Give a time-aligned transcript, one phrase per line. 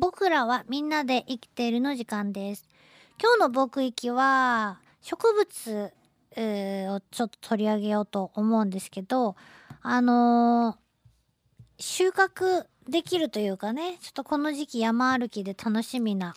[0.00, 2.66] 僕らはみんなで生きているの時間です。
[3.20, 5.92] 今日の僕行きは植物、
[6.36, 9.36] をちょっと取り上げようと思うんですけど、
[9.82, 10.90] あのー
[11.82, 16.34] 収穫できるというかね、ちょっとこの時期山歩きで楽しみな。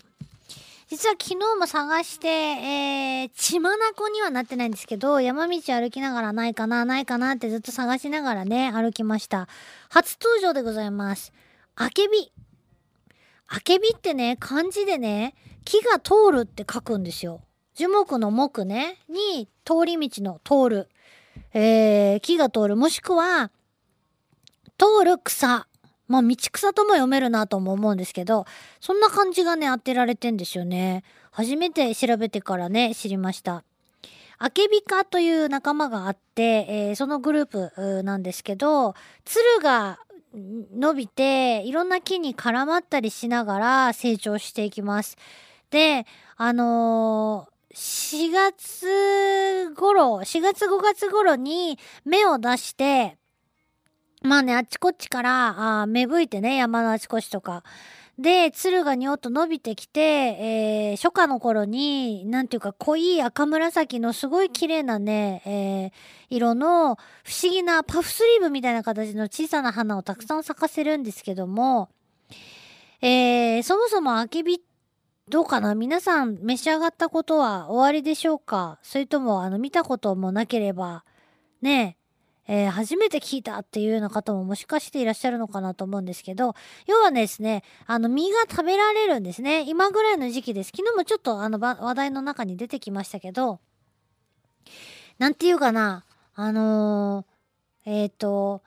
[0.87, 3.77] 実は昨日も探して、えー、血眼
[4.13, 9.47] にはなってないんですけど、山道歩きながらないかな、ないかなってずっと探しながらね、歩きました。
[9.89, 11.33] 初登場でございます。
[11.75, 12.31] あけび。
[13.55, 17.39] あけびってね、漢字でね、木が通るって書くんですよ。
[17.75, 20.89] 樹木の木ね、に通り道の通る。
[21.53, 22.75] えー、木が通る。
[22.75, 23.51] もしくは、
[24.79, 25.67] 通る草。
[26.07, 28.47] まあ、道草とも読めるなとも思うんですけど、
[28.81, 31.03] そんな感じがね、当てられてんですよね。
[31.29, 33.63] 初めて調べてからね、知りました。
[34.39, 38.95] アケビ科という仲間があって、えーそのグループなんですけど、
[39.25, 39.99] つるが
[40.33, 45.17] 伸びて、いろんな木に絡まったりしながら成長していきます。
[45.69, 46.05] で、
[46.37, 53.17] あのー4月頃、4月5月頃に芽を出して、
[54.21, 57.63] まあね、あっちこっちから、あ芽吹いてね、山のあちこちとか。
[58.19, 65.91] で、鶴がにょっと伸びてきて、えー初夏の頃に、なんていうか濃い赤紫のすごい綺麗なね、えー
[66.29, 71.89] 色の不思議なパフスリーブみたいな形の小さな花をたくさん咲かせるんですけども、
[73.01, 74.61] えーそもそもアケビ
[75.29, 75.73] どうかな？
[75.73, 78.77] 皆さん召し上がったことは終わりでしょうか？
[78.83, 81.05] それとも、あの、見たこともなければ、
[81.61, 82.02] ねえ、
[82.47, 86.55] えー初めて聞いたっていうような方ももしかしていらっしゃるのかなと思うんですけど、
[86.87, 89.63] 要はですね、あの、実が食べられるんですね。
[89.67, 90.71] 今ぐらいの時期です。
[90.75, 93.59] 昨日もちょっとあの、話題の中に出てきましたけど、
[95.19, 96.05] なんていうかな、
[96.35, 97.33] あのー
[97.85, 98.61] えっ、と、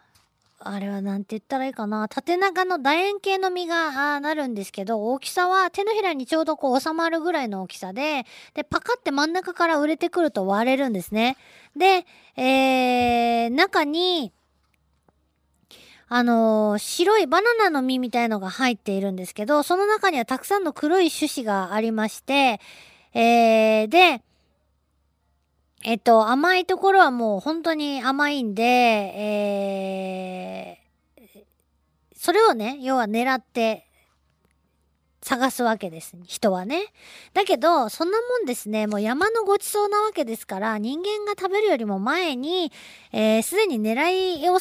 [0.58, 2.08] あれはなんて言ったらいいかな。
[2.08, 11.36] 縦長の楕円形の実がなるんですけど、大きさは手のひらにちょうどこう収まるぐらいの大きさで、で、パカって真ん中から売れてくると割れるんですね。
[11.76, 14.32] で、えー、中に、
[16.08, 22.60] あのー白いバナナの実みたいのが入っているんですけど、その中にはたくさんの黒い種子がありまして、
[23.12, 24.22] えー、で、
[25.88, 31.44] えっと、甘いところはもう本当に甘いんで、えー、
[32.12, 33.86] それをね、要は狙って
[35.22, 36.16] 探すわけです。
[36.24, 36.86] 人はね。
[37.34, 42.72] だけど、そんなもんですね、もう山のごちそうなわけですから、人間が食べるよりも前に、
[43.12, 44.58] えーすでに狙いを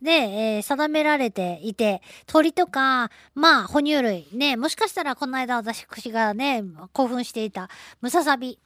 [0.00, 7.68] ね、えー定められていて、鳥とか、まあ、哺乳類、ね、もしかしたらこの間私がね、興奮していた
[8.00, 8.58] ムササビ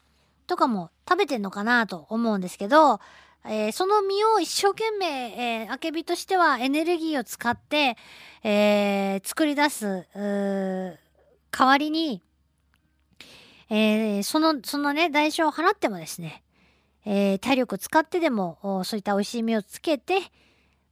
[0.46, 3.00] とかも食べてんのかなと思うんですけど、
[3.44, 7.96] えーその実を一生懸命、えー、アケビとしてはエネルギーを使って、
[8.42, 12.22] えー作り出す、代わりに、
[13.70, 16.42] えーその、そのね、代償を払ってもですね、
[17.04, 20.20] えー体力を使ってでも、そういった美味しい実をつけて、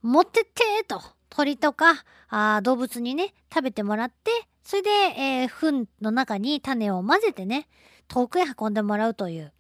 [0.03, 4.31] 持ってってと、鳥とか、あ動物にね、食べてもらって、
[4.63, 7.67] それで、えー糞の中に種を混ぜてね、
[8.09, 9.53] 遠くへ運んでもらうという、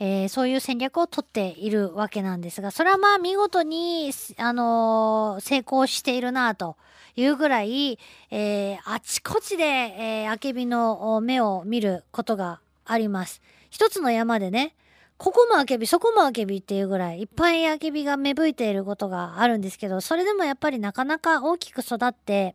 [0.00, 6.76] えーそういう戦略をとっているわけなんですが、それはまあ見事に、あのー成功しているなと
[7.16, 7.98] いうぐらい、
[8.30, 13.40] えーあちこちで、えー、アケビの目を見ることがあります。
[13.70, 14.74] 一つの山でね、
[15.18, 22.54] ここもアケビ、そこもアケビっていうぐらいいっぱいアケビが芽吹いていることがあるんですけど、それでもやっぱりなかなか大きく育って、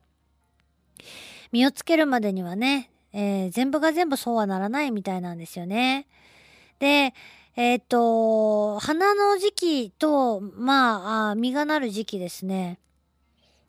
[1.51, 6.07] 実をつけるまでにはね、えー全部が全部そうはならないみたいなんですよね。
[6.79, 7.13] で、
[7.55, 12.79] えーっと、花の時期と、まあ、あ実がなる時期ですね。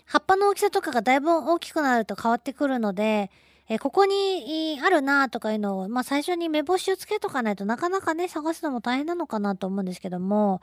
[0.06, 3.30] 葉っぱの大きさとかがだいぶ大きくなると変わってくるので、
[3.68, 10.60] えーここにあるなとかいうのを、まあ最初に目星をつけとかないとなかなかね、探すのも大変なのかなと思うんですけども、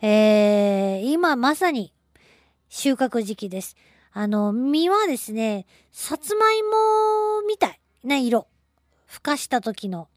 [0.00, 1.92] えー今まさに
[2.68, 3.76] 収穫時期です。
[4.12, 8.48] あの、実はですね、さつまいもみたいな色。
[9.08, 10.08] 孵化した時の。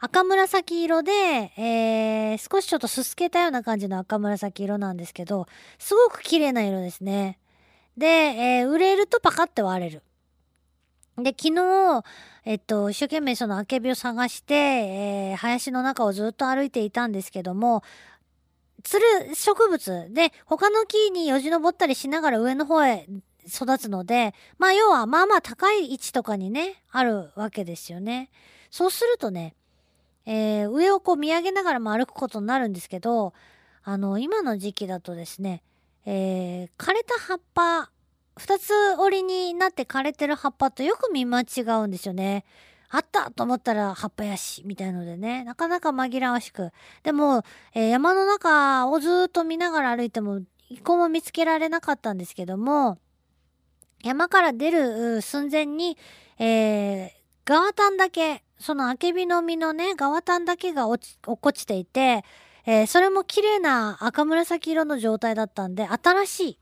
[0.00, 1.12] 赤紫色で、
[1.56, 5.46] えー少しちょっとすすけたような感じの赤紫色なんですけど、
[5.78, 7.38] すごく綺麗な色ですね。
[7.96, 10.02] で、えー売れるとパカって割れる。
[11.16, 12.04] で、昨日、
[12.44, 17.82] えっと、一生懸命そのアケビを探して、えー林の中をずっと歩いていたんですけども、
[18.82, 23.06] つる植物で、他の木によじ登ったりしながら上の方へ
[23.46, 28.30] 育つので、まあ要はまあまあ高い位置とかにね、あるわけですよね。
[28.70, 29.54] そうするとね、
[30.26, 33.34] えー上をこう見上げながらも歩くことになるんですけど、
[33.82, 35.62] あの、今の時期だとですね、
[36.06, 37.90] えー枯れた葉っぱ
[38.36, 42.44] 二つ折りになって枯れてる葉っぱとよく見間違うんですよね。
[42.90, 46.70] あったと思ったら葉っぱやし、みたいのでね、なかなか紛らわしく。
[47.02, 47.42] でも、
[47.74, 52.98] えー、山の中をずっと見ながら歩いても、一個も見つけられなかったんですけども、
[54.04, 55.96] 山から出る寸前に、
[56.38, 57.10] えー、
[57.46, 62.22] ガワタンだけ、そのアケビの実のね、ガワタンだけが落ち、落っこちていて、
[62.66, 66.58] えー、それも綺麗な赤紫色の状態だったんで、新しい、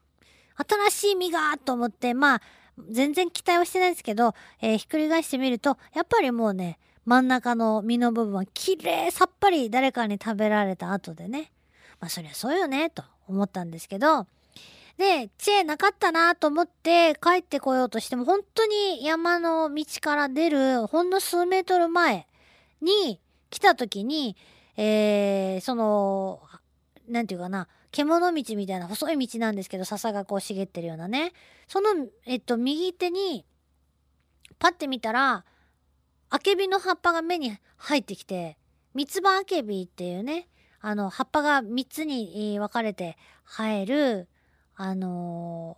[0.56, 2.42] 新しい実がと思って、まあ、
[2.88, 11.50] 全然期待はしてないですけど、えー、ひっくり返してみると、やっぱりもうね、真ん中の実の部分は綺麗さっぱり誰かに食べられた後でね。
[11.98, 14.28] まあそりゃそうよね、と思ったんですけど、
[14.98, 22.26] で、知恵なかったなと思って帰ってこようとしても、本当に山の道から出るほんの数メートル前
[22.80, 24.36] に来た時に、
[24.76, 26.42] えー、その、
[27.08, 31.32] なんていうかな、獣道みたいな細い道なんですけど、笹がこう茂ってるようなね。
[31.68, 31.88] その、
[32.24, 33.44] えっと、右手に、
[34.58, 35.44] パッて見たら、
[36.30, 38.56] アケビの葉っぱが目に入ってきて、
[38.94, 40.48] 三つ葉アケビっていうね、
[40.80, 44.28] あの、葉っぱが3つに分かれて生える、
[44.82, 45.76] あの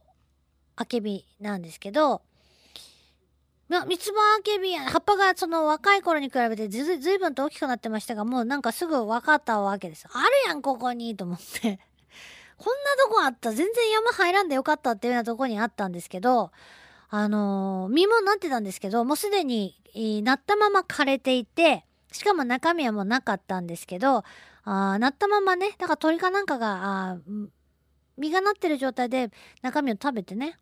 [0.79, 2.23] ー、アケビなんですけど、
[3.69, 10.07] ま三つ葉アケビ、葉っぱがその若い頃に比べてずずいぶんと大きくなってましたが、もうなんかすぐ分かったわけです。
[10.11, 11.81] あるやん、ここにと思って
[12.57, 13.53] こんなとこあった。
[13.53, 16.51] 全然山入らんでよかったっていうようなとこにあったんですけど、
[17.11, 19.77] あのー、実もなってたんですけど、もうすでに、
[20.23, 24.25] なったまま枯れていて、しかも中身はもうなかったんですけど、
[24.65, 27.19] あなったままね、だから鳥かなんかが、あ
[28.17, 29.31] 実がなってる状態で
[29.63, 30.59] 中身を食べてね、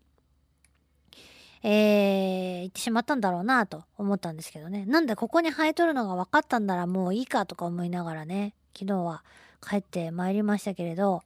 [1.62, 4.84] えー、行ってしまったんだろうなと思ったんですけどね。
[4.86, 9.22] なんでここに生えとるのが分かったんならもういいかとか思いながらね、昨日は
[9.60, 11.22] 帰ってまいりましたけれど、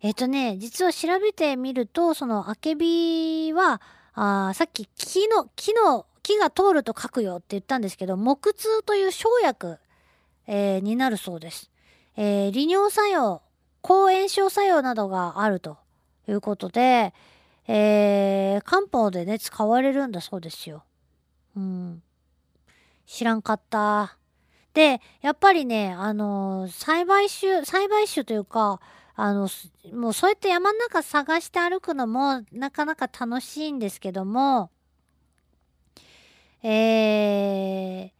[0.00, 3.80] えっ、ー、とね、実は調べてみると、そのアケビは、
[4.14, 9.78] あさっき木の、木の、木が通ると書くよって言ったんですけど、木通という生薬、
[10.46, 11.70] えー、になるそうです。
[12.16, 13.40] えー、利尿作用、
[13.88, 15.78] 抗炎症作用などがあると
[16.28, 17.14] いうことで、
[17.66, 20.84] えー、漢方でね、使われるんだそうですよ。
[21.56, 22.02] うん。
[23.06, 24.18] 知らんかった。
[24.74, 28.78] で、やっぱりね、あの、栽培種、栽培種というか、
[29.16, 29.48] あの、
[29.94, 34.70] もうそうやって山の中探して歩くのもなかなか楽しいんですけども、
[36.62, 38.10] えー、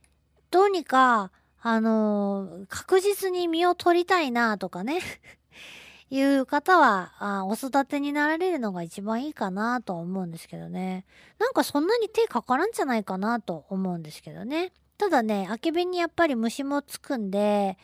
[0.51, 1.31] どうにか、
[1.61, 5.03] あの、確実に身を取りたいなとかね
[6.11, 11.05] いう方はあ、お育てになられるのが一番いいかなと思うんですけどね。
[11.39, 14.73] なんかそんなに手かからんじゃないかなと思うんですけどね。
[14.97, 17.79] ただね、あけびにやっぱり虫もつくんで、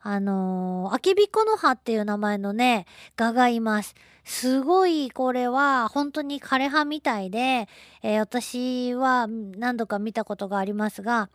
[0.00, 2.86] あのー、アケビコの葉っていう名前のね、
[3.16, 3.94] 蛾がいます。
[4.24, 7.68] すごいこれは本当に枯葉みたいで、
[8.02, 11.30] えー、私は何度か見たことがありますが、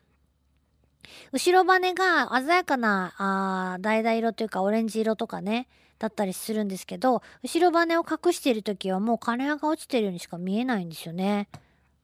[1.31, 5.67] 後ろ羽が鮮やかなあ橙色というかオレンジ色とかね、
[6.03, 11.47] だったりするんですけど、後ろ羽を隠している時はもう枯葉が落ちてるようにしか見えないんですよね。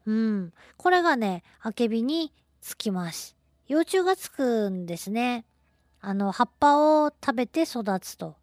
[0.05, 0.53] うん。
[0.77, 2.31] これがね、アケビに
[2.61, 3.35] つきます。
[3.67, 5.43] 幼虫がつくんですね。
[5.99, 8.37] あの、葉っぱを食べて育つと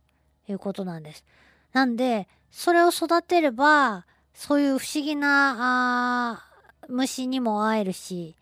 [0.47, 1.25] いうことなんです。
[1.73, 4.05] なんで、それを育てれば、
[4.35, 6.44] そういう不思議な、あ
[6.87, 8.37] 虫にも会えるし、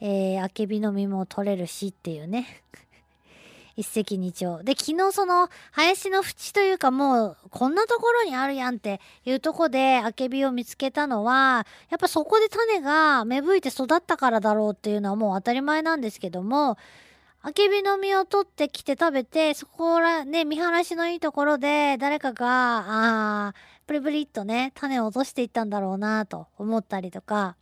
[0.00, 2.62] えー、あけびの実も取れるしっていうね。
[3.76, 4.64] 一石二鳥。
[4.64, 16.78] で、昨日その、林の縁というかもう、こんなところにあるやんっていうとこで、あけびを見つけたのは、やっぱそこで種が芽吹いて育ったからだろうっていうのはもう当たり前なんですけども、
[17.42, 22.84] あけびの実を取ってきて食べて、そこら、ね、見晴らしのいいところで、誰かが、
[23.48, 23.54] あ、
[23.86, 27.56] プリプリっとね、種を落としていったんだろうなと思ったりとか、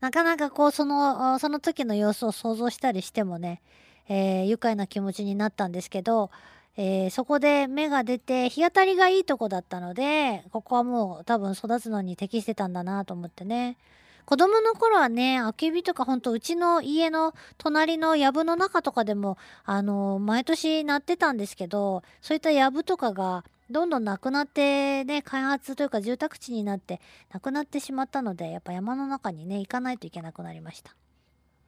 [0.00, 3.62] なかなかこう、その、その時の様子を想像したりしてもね、
[4.08, 6.30] えー、愉快な気持ちになったんですけど、
[6.76, 13.76] えー、そこで芽が出て日当たりがいいとこだったので、ここはもう多分育つのに適してたんだなと思ってね。
[14.24, 27.00] 子供の頃はね、あけびとかほんとうちの家の隣の藪の中とかでも、あの、毎年なってたんですけど、そういった藪とかがどんどんなくなってね、開発というか住宅地になって
[27.32, 30.94] なくなってしまったので、やっぱ山の中にね、行かないといけなくなりました。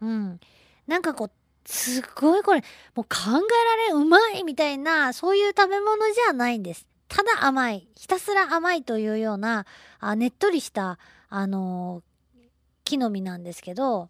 [0.01, 0.41] うん。
[0.87, 1.31] なんかこう、
[1.67, 2.63] すごいこれ、
[2.95, 6.87] もう考えられ、うまいみたいな、そういう食べ物じゃないんです。
[7.09, 7.89] ただ甘い。
[7.97, 9.67] ひたすら甘いというような、
[9.99, 12.03] あねっとりした、あの
[12.85, 14.09] 木の実なんですけど、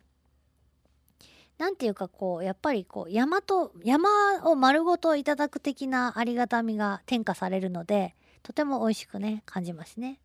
[1.59, 4.11] なんていうかこう、やっぱりこう、山と、山
[4.45, 10.21] を丸ごといただく的なありがたみが転化されるので、とても美味しくね、感じますね。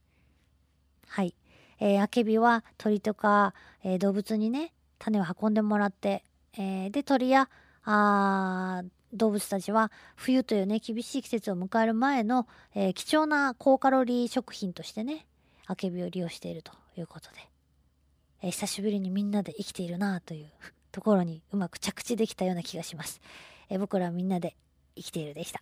[1.07, 1.33] はい。
[1.79, 6.23] えー、アケビは鳥とか、えー動物にね、種を運んでもらって、
[6.57, 7.49] えーで、鳥や、
[7.83, 15.25] あ動物たちは冬というね、厳しい季節を迎える前の、えー貴重な高カロリー食品としてね、
[15.65, 17.35] あけびを利用しているということで、
[18.43, 20.49] えー久しぶりにみんなで生きているなという
[20.91, 23.21] ところにうまく着地できたような気がします。
[23.69, 24.55] えー僕らみんなで
[24.95, 25.61] 生きているでした。